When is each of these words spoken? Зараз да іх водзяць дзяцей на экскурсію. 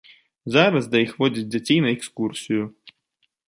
Зараз 0.55 0.87
да 0.95 1.03
іх 1.05 1.11
водзяць 1.21 1.45
дзяцей 1.57 1.79
на 1.87 1.95
экскурсію. 1.95 2.61